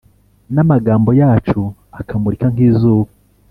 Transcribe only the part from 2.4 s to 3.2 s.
nk’izuba